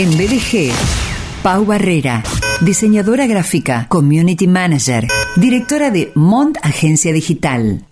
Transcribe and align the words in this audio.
En 0.00 0.12
BDG, 0.12 0.72
Pau 1.42 1.66
Barrera, 1.66 2.22
diseñadora 2.62 3.26
gráfica, 3.26 3.86
community 3.90 4.46
manager, 4.46 5.06
directora 5.36 5.90
de 5.90 6.10
Mont 6.14 6.56
Agencia 6.62 7.12
Digital. 7.12 7.84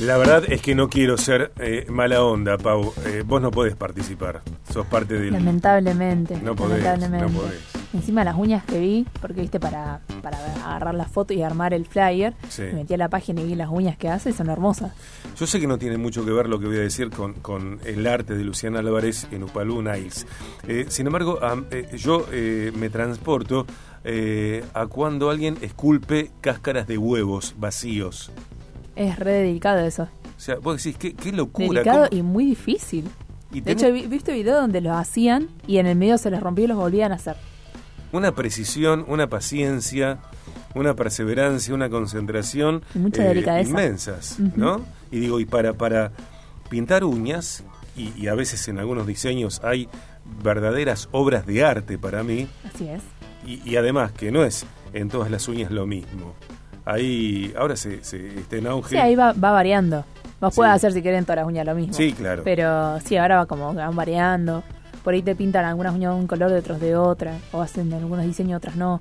La 0.00 0.16
verdad 0.16 0.44
es 0.46 0.62
que 0.62 0.76
no 0.76 0.88
quiero 0.88 1.18
ser 1.18 1.50
eh, 1.58 1.86
mala 1.88 2.22
onda, 2.22 2.58
Pau. 2.58 2.94
Eh, 3.04 3.24
vos 3.26 3.42
no 3.42 3.50
podés 3.50 3.74
participar. 3.74 4.42
Sos 4.72 4.86
parte 4.86 5.14
del. 5.14 5.32
Lamentablemente. 5.32 6.38
No 6.40 6.54
podés, 6.54 6.84
lamentablemente. 6.84 7.32
no 7.32 7.40
podés. 7.40 7.75
Encima 7.96 8.22
las 8.24 8.36
uñas 8.36 8.64
que 8.64 8.78
vi, 8.78 9.06
porque 9.20 9.40
viste, 9.40 9.58
para, 9.58 10.00
para 10.22 10.38
agarrar 10.64 10.94
la 10.94 11.06
foto 11.06 11.32
y 11.32 11.42
armar 11.42 11.72
el 11.74 11.86
flyer, 11.86 12.34
Sí. 12.48 12.62
me 12.62 12.72
metí 12.74 12.94
a 12.94 12.98
la 12.98 13.08
página 13.08 13.40
y 13.40 13.46
vi 13.46 13.54
las 13.54 13.70
uñas 13.70 13.96
que 13.96 14.08
hace 14.08 14.30
y 14.30 14.32
son 14.32 14.48
hermosas. 14.50 14.92
Yo 15.38 15.46
sé 15.46 15.60
que 15.60 15.66
no 15.66 15.78
tiene 15.78 15.96
mucho 15.96 16.24
que 16.24 16.30
ver 16.30 16.48
lo 16.48 16.60
que 16.60 16.66
voy 16.66 16.76
a 16.76 16.80
decir 16.80 17.10
con, 17.10 17.34
con 17.34 17.80
el 17.84 18.06
arte 18.06 18.34
de 18.36 18.44
Luciana 18.44 18.78
Álvarez 18.80 19.26
en 19.30 19.42
Upalú 19.44 19.82
Niles. 19.82 20.26
Eh, 20.68 20.86
sin 20.88 21.06
embargo, 21.06 21.38
eh, 21.70 21.88
yo 21.96 22.26
eh, 22.32 22.70
me 22.76 22.90
transporto 22.90 23.66
eh, 24.04 24.64
a 24.74 24.86
cuando 24.86 25.30
alguien 25.30 25.56
esculpe 25.62 26.30
cáscaras 26.40 26.86
de 26.86 26.98
huevos 26.98 27.54
vacíos. 27.58 28.30
Es 28.94 29.18
re 29.18 29.32
delicado 29.32 29.80
eso. 29.80 30.04
O 30.36 30.40
sea, 30.40 30.56
vos 30.56 30.76
decís, 30.82 30.98
qué, 30.98 31.14
qué 31.14 31.32
locura. 31.32 31.68
Delicado 31.80 32.08
cómo- 32.10 32.18
y 32.20 32.22
muy 32.22 32.44
difícil. 32.44 33.08
y 33.50 33.60
De 33.60 33.74
tenés 33.74 33.82
hecho, 33.84 33.92
vi- 33.94 34.06
viste 34.06 34.32
video 34.32 34.56
donde 34.60 34.80
los 34.80 34.92
hacían 34.96 35.48
y 35.66 35.78
en 35.78 35.86
el 35.86 35.96
medio 35.96 36.18
se 36.18 36.30
les 36.30 36.40
rompió 36.40 36.64
y 36.64 36.68
los 36.68 36.76
volvían 36.76 37.12
a 37.12 37.14
hacer. 37.16 37.36
Una 38.12 38.32
precisión, 38.32 39.04
una 39.08 39.28
paciencia, 39.28 40.18
una 40.74 40.94
perseverancia, 40.94 41.74
una 41.74 41.88
concentración 41.90 42.82
delicadeza. 42.94 43.68
inmensas. 43.70 44.38
¿no? 44.56 44.82
Y 45.10 45.20
digo, 45.20 45.40
y 45.40 45.44
para, 45.44 45.72
para 45.74 46.12
pintar 46.68 47.04
uñas, 47.04 47.64
y, 47.96 48.12
y 48.16 48.28
a 48.28 48.34
veces 48.34 48.66
en 48.68 48.78
algunos 48.78 49.06
diseños 49.06 49.60
hay 49.64 49.88
verdaderas 50.42 51.08
obras 51.12 51.46
de 51.46 51.64
arte 51.64 51.98
para 51.98 52.22
mí, 52.22 52.48
Así 52.74 52.88
es. 52.88 53.02
y, 53.46 53.62
y 53.68 53.76
además 53.76 54.12
que 54.12 54.30
no 54.30 54.44
es 54.44 54.66
en 54.92 55.08
todas 55.08 55.30
las 55.30 55.48
uñas 55.48 55.70
lo 55.70 55.86
mismo. 55.86 56.34
Ahí, 56.84 57.52
ahora 57.58 57.74
se, 57.76 58.04
se 58.04 58.38
está 58.38 58.56
en 58.56 58.66
auge. 58.68 58.90
Sí, 58.90 58.96
ahí 58.96 59.16
va, 59.16 59.32
va 59.32 59.50
variando. 59.50 60.04
Vos 60.40 60.54
Sí. 60.54 60.58
podés 60.60 60.72
hacer 60.72 60.92
si 60.92 61.02
quieren 61.02 61.24
todas 61.24 61.38
las 61.38 61.46
uñas 61.46 61.66
lo 61.66 61.74
mismo. 61.74 61.94
Sí, 61.94 62.12
claro. 62.12 62.42
Pero 62.44 63.00
sí, 63.00 63.16
ahora 63.16 63.38
va 63.38 63.46
como 63.46 63.72
van 63.74 63.96
variando. 63.96 64.62
Por 65.06 65.14
ahí 65.14 65.22
te 65.22 65.36
pintan 65.36 65.64
algunas 65.64 65.94
uñas 65.94 66.12
de 66.12 66.18
un 66.20 66.26
color, 66.26 66.50
de 66.50 66.58
otros 66.58 66.80
de 66.80 66.96
otra. 66.96 67.38
O 67.52 67.62
hacen 67.62 67.92
algunos 67.92 68.26
diseños, 68.26 68.56
otras 68.56 68.74
no. 68.74 69.00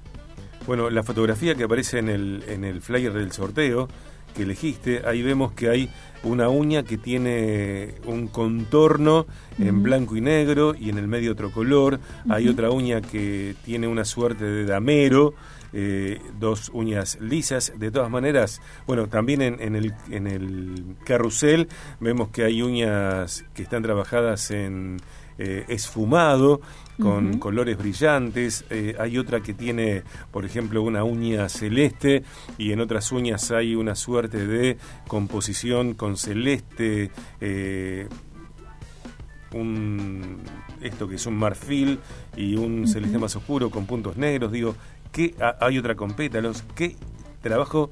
Bueno, 0.67 0.92
la 0.92 1.02
fotografía 1.02 1.56
que 1.56 1.64
aparece 1.64 1.97
en 1.97 2.09
el, 2.09 2.44
en 2.47 2.64
el 2.64 2.80
flyer 2.84 3.12
del 3.12 3.31
sorteo 3.31 3.88
que 4.36 4.44
elegiste, 4.44 5.02
ahí 5.08 5.23
vemos 5.23 5.53
que 5.53 5.67
hay 5.67 5.89
una 6.23 6.47
uña 6.50 6.84
que 6.84 7.00
tiene 7.00 7.95
un 8.06 8.28
contorno 8.28 9.25
en 9.58 9.81
blanco 9.81 10.16
y 10.16 10.22
negro 10.22 10.75
y 10.80 10.92
en 10.92 11.00
el 11.00 11.08
medio 11.08 11.31
otro 11.31 11.50
color. 11.52 12.00
Hay 12.30 12.50
otra 12.50 12.69
uña 12.69 13.02
que 13.02 13.56
tiene 13.66 13.88
una 13.88 14.06
suerte 14.06 14.44
de 14.44 14.66
damero, 14.66 15.34
eh, 15.73 16.19
dos 16.40 16.69
uñas 16.72 17.17
lisas. 17.19 17.73
De 17.80 17.90
todas 17.90 18.12
maneras, 18.12 18.62
bueno, 18.86 19.08
también 19.08 19.42
en, 19.42 19.59
en 19.59 19.75
el, 19.75 19.95
en 20.12 20.28
el 20.28 20.97
carrusel 21.03 21.67
vemos 22.00 22.30
que 22.30 22.44
hay 22.44 22.62
uñas 22.62 23.44
que 23.56 23.64
están 23.64 23.81
trabajadas 23.81 24.52
en 24.52 24.97
eh, 25.38 25.66
esfumado, 25.67 26.61
con 27.02 27.39
colores 27.39 27.78
brillantes. 27.78 28.64
Eh, 28.69 28.95
hay 28.97 29.17
otra 29.17 29.41
que 29.41 29.53
tiene, 29.53 30.03
por 30.31 30.45
ejemplo, 30.45 30.81
una 30.81 31.03
uña 31.03 31.50
celeste 31.50 32.23
y 32.58 32.72
en 32.72 32.80
otras 32.80 33.11
uñas 33.11 33.52
hay 33.52 33.75
una 33.75 33.95
suerte 33.95 34.47
de 34.47 34.78
composición 35.08 35.94
con 35.94 36.16
celeste. 36.17 37.11
eh, 37.41 38.08
un, 39.53 40.41
esto 40.81 41.08
que 41.08 41.16
es 41.16 41.25
un 41.25 41.36
marfil 41.36 42.00
y 42.35 42.56
un 42.56 42.88
celeste 42.88 43.17
más 43.17 43.35
oscuro 43.35 43.69
con 43.69 43.85
puntos 43.85 44.17
negros. 44.17 44.52
Digo, 44.52 44.75
que 45.12 45.35
hay 45.59 45.78
otra 45.78 45.96
con 45.96 46.13
pétalos. 46.13 46.63
Qué 46.75 46.96
trabajo 47.41 47.90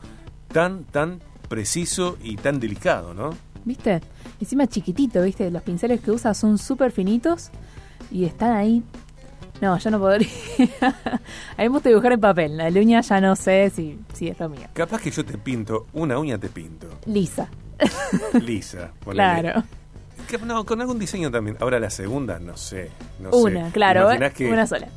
tan, 0.50 0.84
tan 0.84 1.22
preciso 1.48 2.18
y 2.22 2.36
tan 2.36 2.60
delicado, 2.60 3.14
¿no? 3.14 3.32
¿Viste? 3.66 4.02
Encima 4.40 4.68
chiquitito, 4.68 5.22
¿viste? 5.22 5.50
Los 5.52 5.62
pinceles 5.64 6.02
que 6.02 6.12
usa 6.12 6.34
son 6.34 6.58
súper 6.58 6.92
finitos 6.92 7.50
y 8.12 8.26
están 8.26 8.54
ahí. 8.56 8.84
No, 9.62 9.78
yo 9.78 9.92
no 9.92 10.00
podría. 10.00 10.28
a 10.82 11.62
mí 11.62 11.64
me 11.64 11.68
gusta 11.70 11.90
dibujar 11.90 12.12
en 12.14 12.20
papel. 12.20 12.58
La 12.58 12.68
uña 12.68 13.00
ya 13.02 13.22
no 13.22 13.36
sé 13.36 13.72
si, 13.74 13.98
si 14.14 14.28
es 14.28 14.40
lo 14.40 14.50
mío. 14.50 14.68
Capaz 14.74 15.02
que 15.02 15.12
yo 15.12 15.24
te 15.24 15.38
pinto, 15.38 15.88
una 15.94 16.18
uña 16.20 16.38
te 16.38 16.50
pinto, 16.50 16.88
Lisa. 17.06 17.48
lisa. 18.42 18.92
ponele. 19.04 19.42
Claro. 19.42 19.64
Que- 20.28 20.38
No, 20.40 20.66
con 20.66 20.82
algún 20.82 21.00
diseño 21.00 21.32
también. 21.32 21.56
Ahora 21.60 21.80
la 21.80 21.90
segunda, 21.90 22.40
no 22.40 22.58
sé. 22.58 22.90
No 23.20 23.30
Una, 23.32 23.68
sé. 23.68 23.72
claro. 23.74 24.02
¿Imaginás 24.04 24.32
¿eh? 24.32 24.34
que- 24.36 24.52
Una 24.52 24.68
sola. 24.68 24.88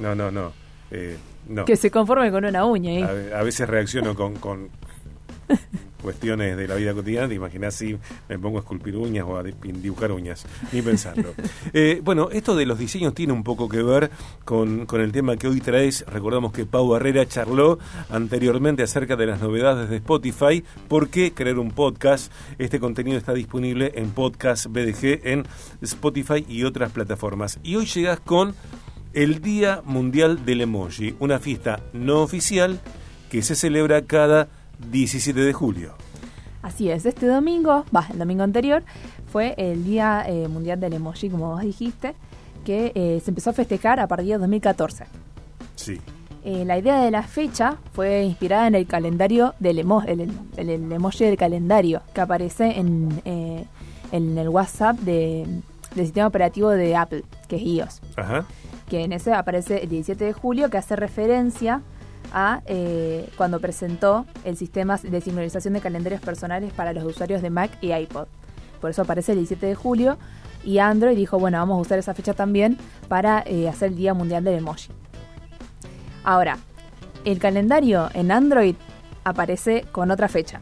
No, 0.00 0.14
no, 0.14 0.30
no. 0.30 0.52
Eh, 0.90 1.16
no. 1.48 1.64
Que 1.66 1.76
se 1.76 1.90
conforme 1.90 2.30
con 2.30 2.44
una 2.44 2.64
uña. 2.64 2.92
¿eh? 2.92 3.32
A, 3.34 3.40
a 3.40 3.42
veces 3.42 3.68
reacciono 3.68 4.14
con, 4.14 4.36
con 4.36 4.70
cuestiones 6.04 6.56
de 6.56 6.68
la 6.68 6.76
vida 6.76 6.94
cotidiana. 6.94 7.26
Te 7.28 7.34
imaginas 7.34 7.74
si 7.74 7.96
me 8.28 8.38
pongo 8.38 8.58
a 8.58 8.60
esculpir 8.60 8.96
uñas 8.96 9.24
o 9.26 9.36
a 9.36 9.42
di- 9.42 9.54
dibujar 9.80 10.12
uñas. 10.12 10.46
Ni 10.72 10.80
pensarlo. 10.82 11.34
Eh, 11.72 12.00
bueno, 12.04 12.28
esto 12.30 12.54
de 12.54 12.66
los 12.66 12.78
diseños 12.78 13.14
tiene 13.14 13.32
un 13.32 13.42
poco 13.42 13.68
que 13.68 13.82
ver 13.82 14.10
con, 14.44 14.86
con 14.86 15.00
el 15.00 15.10
tema 15.10 15.36
que 15.36 15.48
hoy 15.48 15.60
traes. 15.60 16.04
Recordamos 16.06 16.52
que 16.52 16.66
Pau 16.66 16.86
Barrera 16.88 17.26
charló 17.26 17.78
anteriormente 18.10 18.82
acerca 18.84 19.16
de 19.16 19.26
las 19.26 19.40
novedades 19.40 19.88
de 19.90 19.96
Spotify. 19.96 20.62
¿Por 20.88 21.08
qué 21.08 21.32
crear 21.32 21.58
un 21.58 21.70
podcast? 21.72 22.30
Este 22.58 22.78
contenido 22.78 23.16
está 23.18 23.32
disponible 23.34 23.92
en 23.96 24.10
Podcast 24.10 24.66
BDG, 24.66 25.20
en 25.26 25.44
Spotify 25.82 26.44
y 26.48 26.62
otras 26.64 26.92
plataformas. 26.92 27.58
Y 27.64 27.74
hoy 27.76 27.86
llegas 27.86 28.20
con 28.20 28.54
el 29.14 29.40
Día 29.40 29.80
Mundial 29.84 30.44
del 30.44 30.60
Emoji, 30.60 31.16
una 31.18 31.38
fiesta 31.40 31.80
no 31.92 32.20
oficial 32.22 32.78
que 33.30 33.42
se 33.42 33.54
celebra 33.56 34.02
cada 34.02 34.48
17 34.90 35.38
de 35.40 35.52
julio. 35.52 35.94
Así 36.62 36.90
es, 36.90 37.04
este 37.04 37.26
domingo, 37.26 37.84
va, 37.94 38.06
el 38.10 38.18
domingo 38.18 38.42
anterior, 38.42 38.82
fue 39.30 39.54
el 39.58 39.84
Día 39.84 40.24
eh, 40.26 40.48
Mundial 40.48 40.80
del 40.80 40.94
Emoji, 40.94 41.28
como 41.28 41.50
vos 41.50 41.60
dijiste, 41.60 42.14
que 42.64 42.92
eh, 42.94 43.20
se 43.22 43.30
empezó 43.30 43.50
a 43.50 43.52
festejar 43.52 44.00
a 44.00 44.06
partir 44.06 44.28
de 44.28 44.38
2014. 44.38 45.04
Sí. 45.76 46.00
Eh, 46.44 46.64
la 46.64 46.78
idea 46.78 47.02
de 47.02 47.10
la 47.10 47.22
fecha 47.22 47.76
fue 47.92 48.22
inspirada 48.24 48.66
en 48.66 48.74
el 48.74 48.86
calendario 48.86 49.54
del 49.60 49.78
emo 49.78 50.02
el, 50.06 50.20
el- 50.20 50.30
el 50.70 50.92
emoji 50.92 51.24
del 51.24 51.36
calendario 51.36 52.02
que 52.14 52.20
aparece 52.20 52.78
en, 52.78 53.20
eh, 53.24 53.64
en 54.12 54.36
el 54.38 54.48
WhatsApp 54.48 54.98
de- 55.00 55.46
del 55.94 56.04
sistema 56.06 56.26
operativo 56.26 56.70
de 56.70 56.96
Apple, 56.96 57.24
que 57.48 57.56
es 57.56 57.62
iOS. 57.62 58.00
Ajá. 58.16 58.44
Que 58.88 59.04
en 59.04 59.12
ese 59.12 59.32
aparece 59.32 59.82
el 59.82 59.88
17 59.88 60.24
de 60.24 60.32
julio, 60.32 60.68
que 60.70 60.76
hace 60.78 60.96
referencia 60.96 61.80
a 62.34 62.62
eh, 62.66 63.30
cuando 63.36 63.60
presentó 63.60 64.26
el 64.44 64.56
sistema 64.56 64.98
de 64.98 65.20
sincronización 65.20 65.74
de 65.74 65.80
calendarios 65.80 66.20
personales 66.20 66.72
para 66.72 66.92
los 66.92 67.04
usuarios 67.04 67.40
de 67.40 67.50
Mac 67.50 67.70
y 67.80 67.92
iPod. 67.92 68.26
Por 68.80 68.90
eso 68.90 69.02
aparece 69.02 69.32
el 69.32 69.38
17 69.38 69.64
de 69.64 69.74
julio 69.74 70.18
y 70.64 70.78
Android 70.78 71.16
dijo, 71.16 71.38
bueno, 71.38 71.58
vamos 71.58 71.78
a 71.78 71.80
usar 71.80 71.98
esa 71.98 72.12
fecha 72.12 72.34
también 72.34 72.76
para 73.08 73.42
eh, 73.46 73.68
hacer 73.68 73.90
el 73.90 73.96
Día 73.96 74.12
Mundial 74.12 74.44
del 74.44 74.58
Emoji. 74.58 74.90
Ahora, 76.24 76.58
el 77.24 77.38
calendario 77.38 78.10
en 78.14 78.30
Android 78.32 78.74
aparece 79.24 79.84
con 79.92 80.10
otra 80.10 80.28
fecha. 80.28 80.60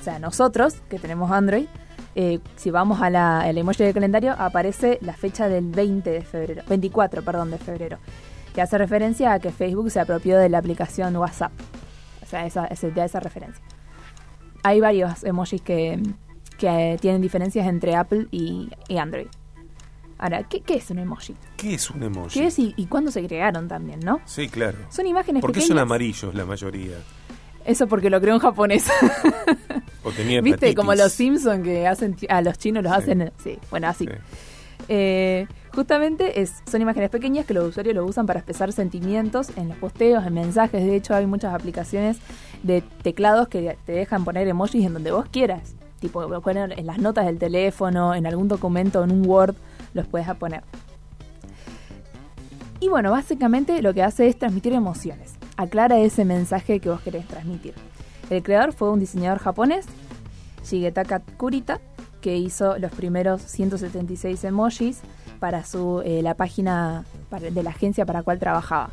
O 0.00 0.04
sea, 0.04 0.18
nosotros, 0.18 0.74
que 0.88 0.98
tenemos 0.98 1.30
Android, 1.30 1.66
eh, 2.14 2.40
si 2.56 2.70
vamos 2.70 3.00
a 3.00 3.08
la, 3.08 3.48
el 3.48 3.56
emoji 3.56 3.84
del 3.84 3.94
calendario, 3.94 4.34
aparece 4.38 4.98
la 5.00 5.14
fecha 5.14 5.48
del 5.48 5.64
20 5.64 6.10
de 6.10 6.22
febrero, 6.22 6.62
24, 6.68 7.22
perdón, 7.22 7.50
de 7.50 7.58
febrero, 7.58 7.98
que 8.54 8.60
hace 8.62 8.78
referencia 8.78 9.32
a 9.32 9.38
que 9.40 9.50
Facebook 9.50 9.90
se 9.90 10.00
apropió 10.00 10.38
de 10.38 10.48
la 10.48 10.58
aplicación 10.58 11.16
WhatsApp. 11.16 11.52
O 12.22 12.26
sea, 12.26 12.46
esa, 12.46 12.66
esa, 12.66 12.88
da 12.90 13.04
esa 13.04 13.20
referencia. 13.20 13.62
Hay 14.62 14.80
varios 14.80 15.24
emojis 15.24 15.60
que, 15.62 16.00
que 16.58 16.96
tienen 17.00 17.20
diferencias 17.20 17.66
entre 17.66 17.94
Apple 17.96 18.28
y, 18.30 18.70
y 18.88 18.96
Android. 18.98 19.26
Ahora, 20.18 20.44
¿qué, 20.44 20.60
qué 20.60 20.74
es 20.76 20.88
un 20.90 21.00
emoji? 21.00 21.34
¿Qué 21.56 21.74
es 21.74 21.90
un 21.90 22.02
emoji? 22.02 22.38
¿Qué 22.38 22.46
es 22.46 22.58
y, 22.58 22.72
y 22.76 22.86
cuándo 22.86 23.10
se 23.10 23.26
crearon 23.26 23.66
también, 23.66 23.98
no? 24.00 24.20
Sí, 24.24 24.48
claro. 24.48 24.78
Son 24.88 25.04
imágenes 25.06 25.40
¿Por 25.40 25.50
qué 25.50 25.54
pequeñas. 25.54 25.68
son 25.68 25.78
amarillos 25.78 26.34
la 26.34 26.44
mayoría? 26.44 26.96
Eso 27.64 27.86
porque 27.88 28.08
lo 28.08 28.20
creó 28.20 28.34
un 28.34 28.40
japonés. 28.40 28.88
O 30.04 30.10
tenía 30.12 30.40
¿Viste? 30.42 30.74
Como 30.74 30.94
los 30.94 31.10
Simpsons 31.12 31.64
que 31.64 31.86
hacen 31.88 32.16
a 32.28 32.40
los 32.40 32.56
chinos 32.58 32.84
los 32.84 32.92
Sí. 32.92 32.98
hacen. 33.00 33.32
Sí, 33.42 33.58
bueno, 33.70 33.88
así. 33.88 34.06
Sí. 34.06 34.12
Eh, 34.88 35.46
justamente 35.74 36.40
es, 36.40 36.62
son 36.70 36.82
imágenes 36.82 37.10
pequeñas 37.10 37.46
que 37.46 37.54
los 37.54 37.68
usuarios 37.68 37.94
lo 37.94 38.04
usan 38.04 38.26
para 38.26 38.40
expresar 38.40 38.72
sentimientos 38.72 39.50
en 39.56 39.68
los 39.68 39.78
posteos, 39.78 40.26
en 40.26 40.34
mensajes. 40.34 40.84
De 40.84 40.96
hecho, 40.96 41.14
hay 41.14 41.26
muchas 41.26 41.54
aplicaciones 41.54 42.18
de 42.62 42.82
teclados 43.02 43.48
que 43.48 43.76
te 43.84 43.92
dejan 43.92 44.24
poner 44.24 44.48
emojis 44.48 44.84
en 44.84 44.94
donde 44.94 45.12
vos 45.12 45.26
quieras. 45.30 45.74
Tipo, 46.00 46.28
poner 46.40 46.78
en 46.78 46.86
las 46.86 46.98
notas 46.98 47.26
del 47.26 47.38
teléfono, 47.38 48.14
en 48.14 48.26
algún 48.26 48.48
documento, 48.48 49.04
en 49.04 49.12
un 49.12 49.26
Word, 49.26 49.54
los 49.94 50.06
puedes 50.06 50.28
poner. 50.34 50.62
Y 52.80 52.88
bueno, 52.88 53.12
básicamente 53.12 53.80
lo 53.82 53.94
que 53.94 54.02
hace 54.02 54.26
es 54.26 54.36
transmitir 54.36 54.72
emociones. 54.72 55.34
Aclara 55.56 56.00
ese 56.00 56.24
mensaje 56.24 56.80
que 56.80 56.90
vos 56.90 57.00
querés 57.00 57.28
transmitir. 57.28 57.74
El 58.30 58.42
creador 58.42 58.72
fue 58.72 58.90
un 58.90 58.98
diseñador 58.98 59.38
japonés 59.38 59.86
Shigetaka 60.64 61.20
Kurita, 61.36 61.80
que 62.22 62.36
hizo 62.38 62.78
los 62.78 62.90
primeros 62.92 63.42
176 63.42 64.42
emojis 64.44 65.00
para 65.40 65.64
su, 65.64 66.00
eh, 66.04 66.22
la 66.22 66.32
página 66.34 67.04
de 67.52 67.62
la 67.62 67.70
agencia 67.70 68.06
para 68.06 68.20
la 68.20 68.22
cual 68.22 68.38
trabajaba. 68.38 68.88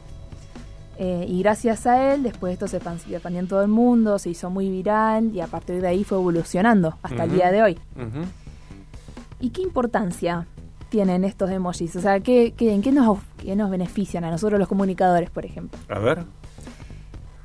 Eh, 0.98 1.26
y 1.30 1.42
gracias 1.42 1.88
a 1.88 2.14
él, 2.14 2.24
después 2.24 2.52
esto 2.52 2.68
se 2.68 2.76
expandió 2.78 3.40
en 3.40 3.48
todo 3.48 3.62
el 3.62 3.70
mundo, 3.70 4.20
se 4.20 4.32
hizo 4.32 4.50
muy 4.50 4.70
viral 4.70 5.34
y 5.34 5.40
a 5.40 5.48
partir 5.48 5.80
de 5.82 5.88
ahí 5.88 6.04
fue 6.04 6.18
evolucionando 6.18 6.98
hasta 7.02 7.24
el 7.24 7.32
día 7.32 7.52
de 7.52 7.62
hoy. 7.64 7.80
¿Y 9.40 9.52
qué 9.52 9.62
importancia 9.62 10.46
tienen 10.90 11.24
estos 11.24 11.50
emojis? 11.52 11.96
O 11.96 12.02
sea, 12.02 12.20
¿qué, 12.20 12.54
qué- 12.58 12.74
en 12.74 12.82
qué 12.82 12.92
nos, 12.92 13.20
qué 13.38 13.56
nos 13.56 13.70
benefician 13.70 14.26
a 14.26 14.32
nosotros 14.32 14.60
los 14.60 14.68
comunicadores, 14.68 15.30
por 15.30 15.46
ejemplo? 15.46 15.80
A 15.88 16.00
ver. 16.00 16.26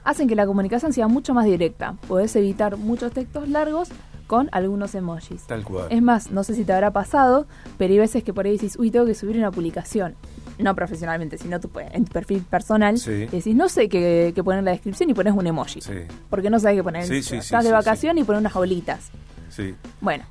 Hacen 0.03 0.27
que 0.29 0.35
la 0.35 0.47
comunicación 0.47 0.93
sea 0.93 1.07
mucho 1.09 1.33
más 1.35 1.45
directa. 1.45 1.95
Podés 2.09 2.35
evitar 2.37 2.77
muchos 2.77 3.13
textos 3.13 3.49
largos 3.49 3.89
con 4.27 4.49
algunos 4.53 4.95
emojis. 4.95 5.43
Tal 5.47 5.65
cual. 5.65 5.87
Es 5.91 6.03
más, 6.03 6.31
no 6.31 6.45
sé 6.45 6.55
si 6.55 6.65
te 6.65 6.73
habrá 6.73 6.91
pasado, 6.93 7.47
pero 7.79 7.93
hay 7.93 7.99
veces 7.99 8.23
que 8.25 8.33
por 8.33 8.47
ahí 8.47 8.53
decís, 8.53 8.77
uy, 8.79 8.91
tengo 8.91 9.07
que 9.07 9.15
subir 9.15 9.37
una 9.39 9.51
publicación. 9.51 10.15
No 10.59 10.75
profesionalmente, 10.77 11.37
sino 11.37 11.59
tu, 11.59 11.69
en 11.79 12.05
tu 12.05 12.13
perfil 12.13 12.41
personal. 12.49 12.97
Sí. 12.99 13.11
y 13.11 13.27
Decís, 13.27 13.57
no 13.57 13.69
sé 13.69 13.89
qué, 13.89 14.33
qué 14.35 14.45
poner 14.45 14.61
en 14.61 14.65
la 14.67 14.71
descripción 14.71 15.11
y 15.11 15.15
pones 15.15 15.35
un 15.35 15.47
emoji. 15.47 15.81
Sí, 15.81 15.93
Porque 16.31 16.49
no 16.49 16.61
sabes 16.61 16.77
qué 16.77 16.83
poner. 16.85 17.07
Sí, 17.07 17.37
Estás 17.37 17.65
de 17.65 17.73
vacación 17.73 18.19
y 18.19 18.25
pones 18.25 18.41
unas 18.41 18.55
bolitas. 18.55 19.11
sí. 19.51 19.75
Bueno, 20.01 20.23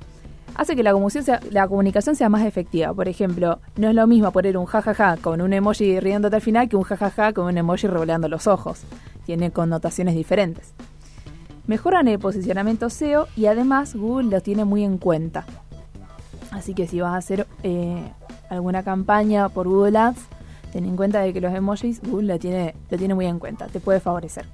hace 0.54 0.76
que 0.76 0.82
la 0.82 0.92
comunicación, 0.92 1.24
sea, 1.24 1.40
la 1.50 1.68
comunicación 1.68 2.16
sea 2.16 2.28
más 2.30 2.46
efectiva. 2.46 2.94
Por 2.94 3.06
ejemplo, 3.08 3.60
no 3.76 3.88
es 3.88 3.94
lo 3.94 4.06
mismo 4.06 4.30
poner 4.32 4.56
un 4.56 4.64
jajaja 4.64 5.18
con 5.18 5.42
un 5.42 5.52
emoji 5.52 6.00
riéndote 6.00 6.36
al 6.36 6.42
final 6.42 6.68
que 6.70 6.76
un 6.76 6.84
jajaja 6.84 7.32
con 7.34 7.44
un 7.46 7.58
emoji 7.58 7.86
revelando 7.86 8.28
los 8.28 8.46
ojos. 8.46 8.80
Tiene 9.26 9.50
connotaciones 9.50 10.14
diferentes. 10.14 10.72
Mejoran 11.66 12.08
el 12.08 12.18
posicionamiento 12.18 12.90
SEO 12.90 13.26
y 13.36 13.46
además 13.46 13.94
Google 13.94 14.28
lo 14.28 14.40
tiene 14.40 14.64
muy 14.64 14.84
en 14.84 14.98
cuenta. 14.98 15.46
Así 16.50 16.74
que 16.74 16.86
si 16.86 17.00
vas 17.00 17.14
a 17.14 17.16
hacer 17.16 17.46
eh, 17.62 18.12
alguna 18.50 18.82
campaña 18.82 19.48
por 19.48 19.66
Google 19.66 19.98
Ads, 19.98 20.20
ten 20.72 20.84
en 20.84 20.96
cuenta 20.96 21.20
de 21.20 21.32
que 21.32 21.40
los 21.40 21.54
emojis 21.54 22.00
Google 22.02 22.34
lo 22.34 22.38
tiene, 22.38 22.74
lo 22.90 22.98
tiene 22.98 23.14
muy 23.14 23.26
en 23.26 23.38
cuenta, 23.38 23.66
te 23.66 23.80
puede 23.80 24.00
favorecer. 24.00 24.46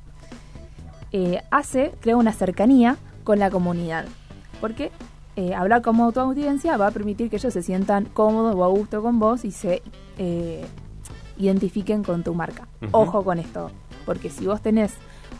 Eh, 1.12 1.42
hace, 1.50 1.92
crea 2.00 2.16
una 2.16 2.32
cercanía 2.32 2.96
con 3.24 3.38
la 3.38 3.50
comunidad. 3.50 4.06
Porque 4.60 4.92
eh, 5.36 5.54
hablar 5.54 5.82
como 5.82 6.12
tu 6.12 6.20
audiencia 6.20 6.76
va 6.76 6.88
a 6.88 6.90
permitir 6.90 7.30
que 7.30 7.36
ellos 7.36 7.52
se 7.52 7.62
sientan 7.62 8.04
cómodos 8.04 8.54
o 8.54 8.64
a 8.64 8.68
gusto 8.68 9.02
con 9.02 9.18
vos 9.18 9.44
y 9.44 9.50
se 9.50 9.82
eh, 10.18 10.64
identifiquen 11.38 12.04
con 12.04 12.22
tu 12.22 12.34
marca. 12.34 12.68
Ojo 12.92 13.24
con 13.24 13.38
esto, 13.38 13.70
porque 14.06 14.30
si 14.30 14.46
vos 14.46 14.60
tenés 14.60 14.92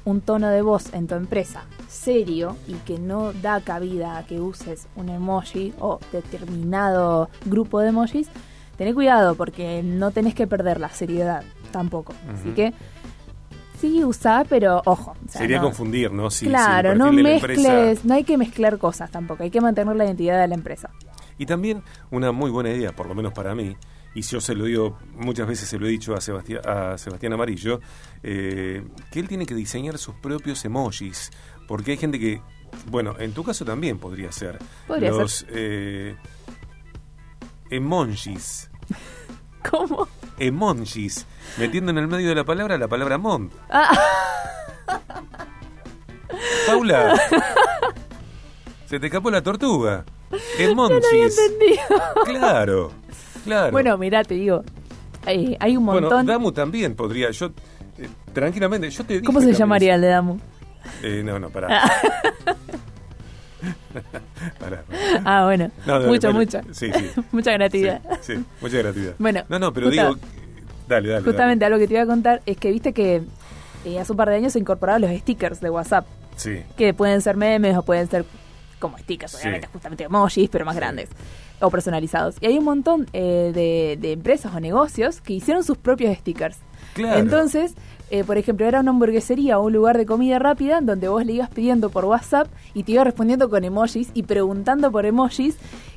un 0.05 0.20
tono 0.20 0.49
de 0.49 0.62
voz 0.62 0.93
en 0.94 1.06
tu 1.06 1.14
empresa 1.14 1.64
serio 1.88 2.56
y 2.67 2.75
que 2.75 2.99
no 2.99 3.32
da 3.32 3.61
cabida 3.61 4.17
a 4.19 4.25
que 4.26 4.41
uses 4.41 4.87
un 4.97 5.08
emoji 5.08 5.75
o 5.81 5.99
determinado 6.12 7.29
grupo 7.47 7.81
de 7.81 7.88
emojis, 7.88 8.29
tené 8.76 8.94
cuidado 8.94 9.35
porque 9.35 9.82
no 9.82 10.11
tenés 10.11 10.35
que 10.35 10.47
perder 10.47 10.81
la 10.81 10.88
seriedad 10.88 11.43
tampoco. 11.73 12.14
Así 12.32 12.50
que 12.50 12.73
sí 13.79 14.05
usa, 14.05 14.44
pero 14.49 14.82
ojo. 14.85 15.12
o 15.12 15.29
sea, 15.31 15.41
Sería 15.43 15.58
no- 15.58 15.64
confundir, 15.64 16.12
¿no? 16.12 16.31
Si- 16.31 16.46
claro, 16.46 16.94
no 16.94 17.12
mezcles, 17.12 17.58
empresa- 17.58 18.00
no 18.05 18.14
hay 18.14 18.25
que 18.25 18.37
mezclar 18.38 18.79
cosas 18.79 19.11
tampoco, 19.11 19.43
hay 19.43 19.50
que 19.50 19.61
mantener 19.61 19.96
la 19.96 20.05
identidad 20.05 20.41
de 20.41 20.49
la 20.49 20.55
empresa. 20.55 20.91
Y 21.38 21.46
también 21.46 21.82
una 22.11 22.32
muy 22.32 22.50
buena 22.50 22.70
idea, 22.70 22.93
por 22.94 23.06
lo 23.06 23.14
menos 23.14 23.32
para 23.32 23.55
mí, 23.55 23.76
y 24.15 24.23
yo 24.23 24.41
se 24.41 24.55
lo 24.55 24.65
digo, 24.65 24.99
muchas 25.15 25.47
veces 25.47 25.69
se 25.69 25.79
lo 25.79 25.87
he 25.87 25.91
dicho 25.91 26.15
a 26.15 26.21
Sebastián, 26.21 26.61
a 26.67 26.99
Sebastián 26.99 27.33
Amarillo, 27.33 27.81
eh, 28.23 28.83
que 29.12 29.21
él 29.21 29.29
tiene 29.29 29.47
que 29.47 29.55
diseñar 29.55 29.99
sus 29.99 30.15
propios 30.17 30.65
emojis, 30.65 31.31
porque 31.69 31.93
hay 31.93 31.97
gente 31.97 32.19
que, 32.19 32.43
bueno, 32.87 33.15
en 33.19 33.33
tu 33.33 33.45
caso 33.45 33.65
también 33.65 33.99
podría 33.99 34.33
ser, 34.33 34.59
Podría 34.87 35.11
los 35.11 35.47
eh, 35.51 36.17
emojis, 37.71 38.69
¿Cómo? 39.71 40.09
emojis, 40.39 41.27
metiendo 41.59 41.91
en 41.93 41.99
el 41.99 42.09
medio 42.09 42.31
de 42.31 42.35
la 42.35 42.45
palabra 42.45 42.79
la 42.79 42.89
palabra 42.89 43.19
mont. 43.19 43.53
Ah, 43.69 43.97
Paula, 46.67 47.21
se 48.87 48.99
te 48.99 49.06
escapó 49.06 49.31
la 49.31 49.43
tortuga. 49.43 50.05
Emojis. 50.59 51.37
entendido. 51.39 51.83
Claro, 52.25 52.93
claro. 53.45 53.73
Bueno, 53.73 53.97
mirá, 53.99 54.23
te 54.25 54.35
digo, 54.35 54.63
eh, 55.27 55.57
hay 55.61 55.77
un 55.77 55.85
montón. 55.85 56.11
Bueno, 56.11 56.25
Damu 56.25 56.53
también 56.53 56.95
podría. 56.95 57.31
Yo, 57.31 57.47
eh, 57.99 58.09
tranquilamente, 58.33 58.91
yo 58.91 59.05
te 59.05 59.15
dije 59.15 59.25
¿Cómo 59.25 59.41
se 59.41 59.53
llamaría 59.53 59.95
el 59.95 60.01
de 60.01 60.09
Damu? 60.09 60.39
Eh, 61.03 61.23
no, 61.25 61.39
no, 61.39 61.51
pará. 61.51 61.69
Pará, 64.59 64.83
pará. 64.89 65.23
Ah, 65.25 65.45
bueno, 65.45 65.71
No, 65.87 65.99
no, 66.01 66.07
mucho, 66.07 66.29
dale. 66.29 66.39
mucho. 66.39 66.61
Sí, 66.73 66.91
sí. 66.93 67.21
Mucha 67.33 67.55
creatividad. 67.55 68.01
Sí, 68.23 68.37
sí, 68.37 68.45
mucha 68.61 68.79
gratuidad. 68.79 69.15
Bueno, 69.19 69.43
no, 69.49 69.59
no, 69.59 69.73
pero 69.73 69.89
justa- 69.89 70.03
digo. 70.09 70.19
Dale, 70.89 71.09
dale. 71.09 71.25
Justamente 71.25 71.65
algo 71.65 71.79
que 71.79 71.87
te 71.87 71.95
iba 71.95 72.03
a 72.03 72.07
contar 72.07 72.41
es 72.47 72.57
que 72.57 72.71
viste 72.71 72.93
que 72.93 73.23
eh, 73.85 73.99
hace 74.01 74.13
un 74.13 74.17
par 74.17 74.29
de 74.31 74.37
años 74.37 74.53
se 74.55 74.59
incorporaron 74.59 75.03
los 75.03 75.11
stickers 75.21 75.61
de 75.61 75.71
WhatsApp, 75.71 76.07
dale. 76.07 76.37
Sí. 76.37 76.63
que 76.77 76.95
pueden 76.95 77.21
ser 77.21 77.37
memes 77.37 77.77
o 77.77 77.83
pueden 77.83 78.09
ser 78.09 78.25
como 78.79 78.97
stickers, 78.99 79.35
obviamente, 79.35 79.67
justamente 79.73 80.05
emojis, 80.05 80.49
pero 80.49 80.65
más 80.65 80.75
Sí. 80.75 80.81
grandes 80.81 81.09
o 81.61 81.71
personalizados. 81.71 82.37
Y 82.41 82.47
hay 82.47 82.59
un 82.59 82.65
montón 82.65 83.07
eh, 83.12 83.53
de, 83.55 83.99
de 84.01 84.12
empresas 84.12 84.55
o 84.55 84.61
negocios 84.61 85.21
que 85.21 85.35
hicieron 85.35 85.65
sus 85.65 85.79
propios 85.79 86.17
stickers. 86.17 86.59
Claro. 86.95 87.19
Entonces, 87.19 87.75
eh, 88.11 88.25
por 88.25 88.39
ejemplo, 88.39 88.67
era 88.67 88.81
una 88.81 88.91
hamburguesería 88.91 89.59
o 89.59 89.67
un 89.67 89.73
lugar 89.73 89.97
de 89.97 90.05
comida 90.05 90.39
rápida 90.41 90.81
donde 90.81 91.09
vos 91.09 91.25
le 91.25 91.35
ibas 91.35 91.49
pidiendo 91.51 91.91
por 91.91 92.05
WhatsApp 92.05 92.49
y 92.75 92.83
te 92.83 92.93
iba 92.93 93.05
respondiendo 93.05 93.49
con 93.49 93.62
emojis 93.62 94.11
y 94.15 94.25
preguntando 94.25 94.91
por 94.91 95.07
emojis 95.07 95.57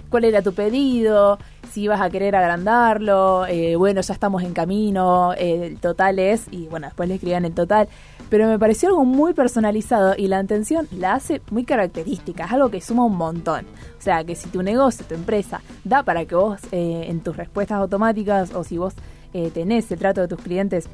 cuál 0.10 0.26
era 0.26 0.44
tu 0.44 0.54
pedido, 0.54 1.40
si 1.72 1.82
ibas 1.82 2.00
a 2.00 2.08
querer 2.12 2.36
agrandarlo, 2.36 3.48
eh, 3.48 3.76
bueno, 3.76 4.00
ya 4.02 4.14
estamos 4.14 4.44
en 4.44 4.54
camino, 4.54 5.34
eh, 5.34 5.70
el 5.72 5.80
total 5.80 6.20
es, 6.20 6.46
y 6.52 6.68
bueno, 6.68 6.86
después 6.86 7.10
le 7.10 7.16
escribían 7.16 7.46
el 7.46 7.54
total. 7.56 7.88
Pero 8.34 8.48
me 8.48 8.58
pareció 8.58 8.90
algo 8.90 9.06
muy 9.06 9.36
personalizado 9.36 10.16
y 10.18 10.28
la 10.28 10.40
atención 10.40 10.88
la 10.90 11.14
hace 11.14 11.40
muy 11.52 11.66
característica, 11.66 12.46
es 12.46 12.52
algo 12.52 12.72
que 12.72 12.82
suma 12.82 13.06
un 13.06 13.16
montón. 13.16 13.68
O 14.00 14.02
sea, 14.02 14.24
que 14.24 14.34
si 14.34 14.50
tu 14.50 14.64
negocio, 14.64 15.06
tu 15.06 15.14
empresa, 15.14 15.62
da 15.84 16.02
para 16.02 16.26
que 16.26 16.34
vos 16.34 16.60
eh, 16.72 17.06
en 17.10 17.20
tus 17.20 17.38
respuestas 17.38 17.78
automáticas 17.78 18.56
o 18.56 18.64
si 18.64 18.80
vos 18.80 18.96
eh, 19.36 19.52
tenés 19.54 19.92
el 19.92 20.00
trato 20.00 20.22
de 20.22 20.28
tus 20.28 20.42
clientes 20.42 20.90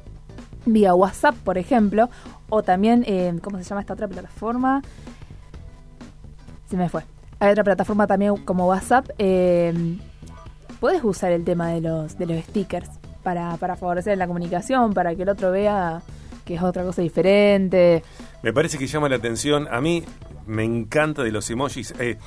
vía 0.65 0.94
WhatsApp, 0.94 1.33
por 1.36 1.57
ejemplo, 1.57 2.09
o 2.50 2.62
también, 2.62 3.06
eh, 3.07 3.33
¿cómo 3.41 3.57
se 3.57 3.63
llama 3.63 3.80
esta 3.80 3.94
otra 3.94 4.09
plataforma? 4.09 4.81
Se 6.69 6.75
me 6.75 6.89
fue. 6.89 7.03
Hay 7.39 7.51
otra 7.51 7.63
plataforma 7.63 8.05
también 8.05 8.36
como 8.43 8.67
WhatsApp. 8.67 9.12
Puedes 10.81 11.03
usar 11.05 11.31
el 11.31 11.46
tema 11.46 11.69
de 11.69 11.79
los, 11.79 12.17
de 12.17 12.25
los 12.25 12.43
stickers 12.43 12.89
para, 13.24 13.55
para 13.55 13.77
favorecer 13.77 14.17
la 14.17 14.27
comunicación, 14.27 14.93
para 14.93 15.15
que 15.15 15.24
el 15.24 15.29
otro 15.29 15.51
vea 15.51 16.01
que 16.50 16.56
es 16.56 16.63
otra 16.63 16.84
cosa 16.84 17.03
diferente. 17.03 18.01
Me 18.41 18.51
parece 18.51 18.79
que 18.79 18.88
llama 18.88 19.08
la 19.08 19.18
atención. 19.18 19.68
A 19.70 19.79
mí 19.82 20.03
me 20.48 20.63
encanta 20.63 21.22
de 21.22 21.32
los 21.32 21.48
emojis. 21.51 21.94
Eh, 22.00 22.18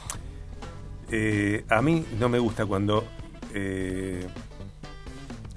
eh, 1.10 1.64
a 1.68 1.82
mí 1.82 2.04
no 2.20 2.28
me 2.28 2.38
gusta 2.38 2.64
cuando 2.64 3.04
eh, 3.52 4.24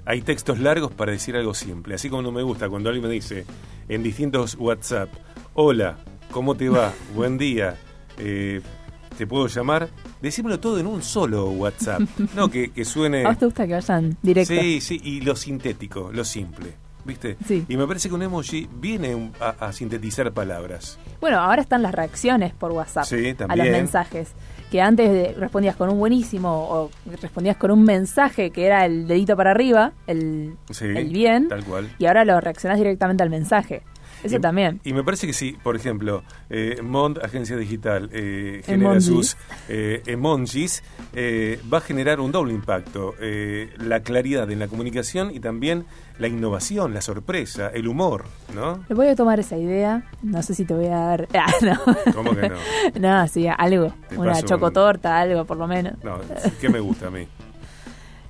hay 0.04 0.20
textos 0.22 0.58
largos 0.58 0.90
para 0.92 1.12
decir 1.12 1.36
algo 1.36 1.54
simple. 1.54 1.94
Así 1.94 2.10
como 2.10 2.22
no 2.22 2.32
me 2.32 2.42
gusta 2.42 2.68
cuando 2.68 2.88
alguien 2.88 3.06
me 3.06 3.12
dice 3.14 3.44
en 3.88 4.02
distintos 4.02 4.56
WhatsApp, 4.58 5.10
hola, 5.54 5.98
¿cómo 6.32 6.56
te 6.56 6.68
va? 6.68 6.92
Buen 7.14 7.38
día. 7.38 7.76
eh, 8.18 8.60
¿Te 9.16 9.28
puedo 9.28 9.46
llamar? 9.46 9.88
Decímelo 10.20 10.58
todo 10.58 10.78
en 10.80 10.88
un 10.88 11.02
solo 11.02 11.48
WhatsApp. 11.50 12.02
No 12.34 12.50
que, 12.50 12.70
que 12.72 12.84
suene... 12.84 13.24
¿A 13.24 13.28
vos 13.28 13.38
te 13.38 13.44
gusta 13.46 13.66
que 13.66 13.74
vayan 13.74 14.18
directo? 14.20 14.52
Sí, 14.52 14.80
sí, 14.80 15.00
y 15.04 15.20
lo 15.20 15.36
sintético, 15.36 16.10
lo 16.12 16.22
simple. 16.24 16.74
¿Viste? 17.06 17.36
Sí. 17.46 17.64
Y 17.68 17.76
me 17.76 17.86
parece 17.86 18.08
que 18.08 18.14
un 18.16 18.22
emoji 18.22 18.68
viene 18.80 19.30
a, 19.40 19.50
a 19.66 19.72
sintetizar 19.72 20.32
palabras. 20.32 20.98
Bueno, 21.20 21.38
ahora 21.38 21.62
están 21.62 21.80
las 21.82 21.94
reacciones 21.94 22.52
por 22.52 22.72
WhatsApp 22.72 23.04
Sí, 23.04 23.34
a 23.48 23.54
los 23.56 23.66
mensajes. 23.68 24.32
Que 24.70 24.82
antes 24.82 25.36
respondías 25.36 25.76
con 25.76 25.88
un 25.88 25.98
buenísimo 25.98 26.50
o 26.68 26.90
respondías 27.22 27.56
con 27.56 27.70
un 27.70 27.84
mensaje 27.84 28.50
que 28.50 28.66
era 28.66 28.84
el 28.84 29.06
dedito 29.06 29.36
para 29.36 29.52
arriba, 29.52 29.92
el, 30.08 30.56
Sí, 30.70 30.86
el 30.86 31.10
bien, 31.10 31.48
tal 31.48 31.64
cual. 31.64 31.88
y 31.98 32.06
ahora 32.06 32.24
lo 32.24 32.40
reaccionás 32.40 32.76
directamente 32.78 33.22
al 33.22 33.30
mensaje. 33.30 33.82
Eso 34.22 34.36
y, 34.36 34.40
también. 34.40 34.80
Y 34.84 34.92
me 34.92 35.04
parece 35.04 35.26
que 35.26 35.32
sí, 35.32 35.56
por 35.62 35.76
ejemplo, 35.76 36.22
eh, 36.50 36.80
Mond, 36.82 37.18
agencia 37.22 37.56
digital, 37.56 38.08
eh, 38.12 38.62
genera 38.64 38.90
Emojis. 38.92 39.04
sus 39.06 39.36
eh, 39.68 40.02
emojis, 40.06 40.82
eh, 41.14 41.60
va 41.72 41.78
a 41.78 41.80
generar 41.80 42.20
un 42.20 42.32
doble 42.32 42.52
impacto. 42.54 43.14
eh, 43.20 43.72
la 43.78 44.00
claridad 44.00 44.50
en 44.50 44.58
la 44.58 44.68
comunicación 44.68 45.30
y 45.34 45.40
también 45.40 45.84
la 46.18 46.28
innovación, 46.28 46.94
la 46.94 47.02
sorpresa, 47.02 47.68
el 47.68 47.86
humor, 47.88 48.24
¿no? 48.54 48.84
Le 48.88 48.94
voy 48.94 49.08
a 49.08 49.14
tomar 49.16 49.38
esa 49.38 49.56
idea. 49.58 50.08
No 50.22 50.42
sé 50.42 50.54
si 50.54 50.64
te 50.64 50.72
voy 50.74 50.86
a 50.86 50.96
dar. 50.98 51.28
Ah, 51.34 51.52
no. 51.62 51.78
¿Cómo 52.14 52.34
que 52.34 52.48
no? 52.48 52.56
no, 53.00 53.28
sí, 53.28 53.46
algo. 53.46 53.92
Una 54.16 54.32
un- 54.32 54.42
chocotorta, 54.42 55.18
algo 55.20 55.44
por 55.44 55.56
lo 55.58 55.66
menos. 55.66 55.92
No, 56.02 56.18
¿qué 56.60 56.68
me 56.68 56.80
gusta 56.80 57.08
a 57.08 57.10
mí? 57.10 57.26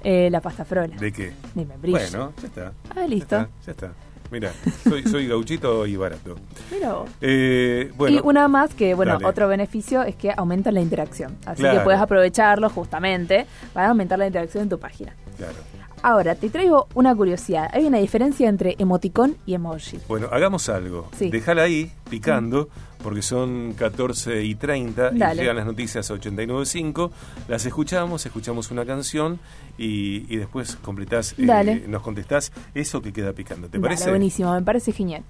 Eh, 0.09 0.29
la 0.31 0.41
pasta 0.41 0.65
frola. 0.65 0.95
¿De 0.97 1.11
qué? 1.11 1.33
Dime, 1.53 1.77
brillo. 1.79 1.99
Bueno, 1.99 2.33
ya 2.41 2.47
está. 2.47 2.73
Ah, 2.95 3.07
listo. 3.09 3.37
Ya 3.37 3.43
está. 3.43 3.65
ya 3.67 3.73
está. 3.73 3.93
Mira, 4.31 4.53
soy, 4.85 5.03
soy 5.05 5.29
gauchito 5.29 5.87
y 5.87 5.97
barato. 5.97 6.37
Mira 6.73 6.95
vos. 6.95 7.11
Eh, 7.21 7.93
bueno, 7.97 8.17
y 8.17 8.21
una 8.25 8.49
más 8.49 8.75
que, 8.75 8.95
bueno, 8.95 9.13
dale. 9.15 9.27
otro 9.27 9.49
beneficio 9.49 10.03
es 10.03 10.17
que 10.17 10.33
aumenta 10.37 10.73
la 10.73 10.81
interacción. 10.81 11.37
Así 11.47 11.61
Claro. 11.63 11.79
que 11.79 11.85
puedes 11.85 12.01
aprovecharlo 12.01 12.69
justamente 12.71 13.47
para 13.73 13.89
aumentar 13.89 14.19
la 14.19 14.27
interacción 14.27 14.65
en 14.65 14.69
tu 14.69 14.79
página. 14.79 15.15
claro. 15.37 15.55
Ahora, 16.03 16.35
te 16.35 16.51
traigo 16.51 16.87
una 16.95 17.15
curiosidad. 17.15 17.69
Hay 17.73 17.85
una 17.85 17.99
diferencia 17.99 18.49
entre 18.49 18.77
emoticón 18.79 19.37
y 19.47 19.55
emoji. 19.55 19.99
Bueno, 20.09 20.29
hagamos 20.31 20.69
algo. 20.69 21.09
Sí. 21.19 21.31
Déjala 21.31 21.63
ahí, 21.63 21.91
picando, 22.09 22.69
porque 23.03 23.23
son 23.23 23.75
14 23.77 24.45
y 24.45 24.55
30 24.55 25.13
y 25.15 25.19
llegan 25.35 25.57
las 25.57 25.67
noticias 25.67 26.11
a 26.11 26.15
89.5. 26.15 27.11
Las 27.49 27.67
escuchamos, 27.67 28.25
escuchamos 28.25 28.71
una 28.71 28.85
canción 28.85 29.41
y, 29.79 30.33
y 30.33 30.37
después 30.37 30.77
completás, 30.77 31.33
eh, 31.39 31.47
Dale. 31.47 31.89
nos 31.89 32.03
contestás 32.03 32.53
eso 32.75 33.03
que 33.03 33.13
queda 33.13 33.33
picando. 33.33 33.69
¿Te 33.69 33.79
Dale, 33.79 33.89
parece? 33.89 34.11
buenísimo, 34.11 34.53
me 34.55 34.63
parece 34.63 34.93
genial. 34.93 35.23